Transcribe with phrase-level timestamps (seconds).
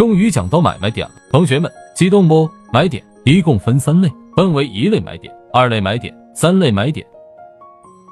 [0.00, 2.48] 终于讲到买卖点了，同学们激动不？
[2.72, 7.06] 买点一共分三类，分为一类买点、二类买点、三类买点。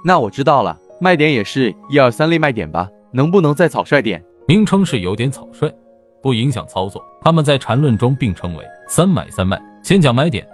[0.04, 2.86] 那我知道了，卖点也是一二三类卖点吧？
[3.10, 4.22] 能不能再草率点？
[4.46, 5.72] 名称是有点草率，
[6.22, 7.02] 不影响操作。
[7.22, 9.58] 他们在缠论中并称为三买三卖。
[9.82, 10.46] 先讲买点，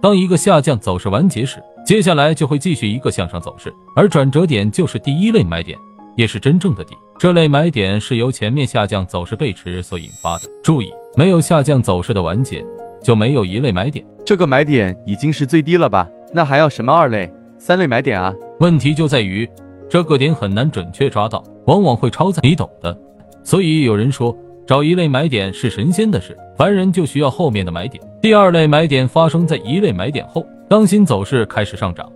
[0.00, 5.78] 当一个下降走势完结时，接下来就会继续一个向上走势，而转折点就是第一类买点。
[6.16, 10.44] 也是真正的底，这类买点是由前面下降走势背驰所引发的。
[10.64, 12.64] 注意，没有下降走势的完结，
[13.02, 14.02] 就没有一类买点。
[14.24, 16.08] 这个买点已经是最低了吧？
[16.32, 18.34] 那还要什么二类、三类买点啊？
[18.60, 19.46] 问题就在于
[19.86, 22.98] 这个点很难准确抓到，往往会超载，你懂的。
[23.44, 24.34] 所以有人说，
[24.66, 28.02] 找一类买点是神仙的事，凡人就需要后面的买点。
[28.22, 32.10] 第二类买点发生在一类买点后，当新走势开始上涨。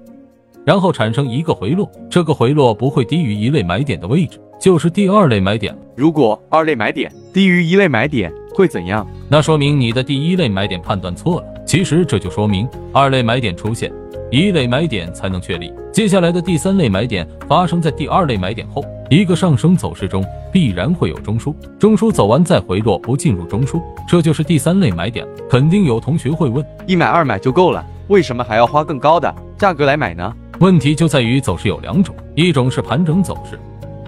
[0.64, 5.78] 然后产生一个回落，这个回落不会低于一类买点的位置，就是第二类买点了。
[5.94, 9.06] 如果二类买点低于一类买点会怎样？
[9.28, 11.46] 那说明你的第一类买点判断错了。
[11.66, 13.92] 其实这就说明二类买点出现，
[14.30, 15.72] 一类买点才能确立。
[15.92, 25.32] 接下来的第三类买点发生在第二类买点后，一个上升走势中必然会有中枢，中枢走完再回落，不进入中枢，这就是第三类买点了。
[25.48, 30.34] 肯定有同学会问：一买二买就够了，为什么还要花更高的价格来买呢？
[30.60, 33.58] 问题就在于走势有两种，一种是盘整走势，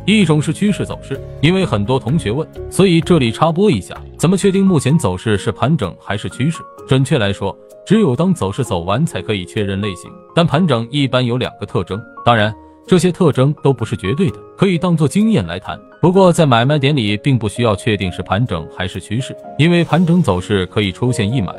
[0.04, 1.20] 一种是趋势走势。
[1.40, 6.62] 因为很多同学问，所以这里插播一下，怎么确定目前走势是盘整还是趋势？
[6.86, 10.10] 准确来说，只有当走势走完才可以确认类型。
[10.34, 12.54] 但盘整一般有两个特征，当然
[12.86, 15.78] 这些特征都不是绝对的，可以当做经验来谈。
[16.00, 21.52] 不过在买卖点里，并不需要确定是盘整还是趋势，因为盘整走势可以出现一买、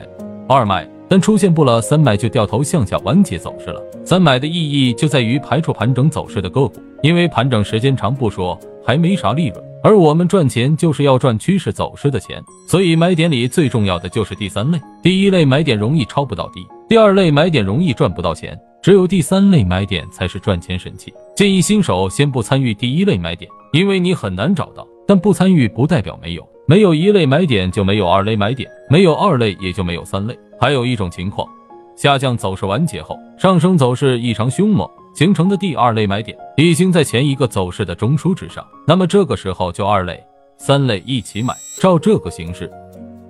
[0.48, 0.90] 二卖。
[1.10, 3.82] 但出现不了三买就掉头向下完结走势了。
[4.04, 9.64] 三买的意义就在于排除盘整走势的个股，因为盘整时间长不说，还没啥利润。
[9.84, 14.80] 而我们赚钱就是要赚趋势走势的钱，所以买点里最重要的就是第三类。
[15.02, 21.14] 第一类买点容易抄不到底，第二类买点容易赚不到钱，只有第三类买点才是赚钱神器。
[21.36, 24.86] 建议新手先不参与第一类买点，因为你很难找到。
[25.08, 30.38] 但不参与不代表没有，没有一类买点就没有二类买点，没有二类也就没有三类。
[30.60, 31.48] 还有一种情况，
[31.96, 40.24] 下降走势完结后，上升走势异常凶猛，形成的第二类买点已经在前一个走势的中枢之上，那么这个时候就二类、
[40.58, 41.54] 三类一起买。
[41.80, 42.72] 照这个形式，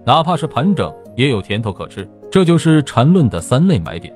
[0.05, 4.15] 哪怕是盘整也有甜头可吃，这就是缠论的三类买点。